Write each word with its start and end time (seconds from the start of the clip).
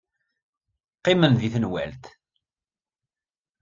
Qqimen 0.97 1.33
deg 1.39 1.51
tenwalt. 1.53 2.03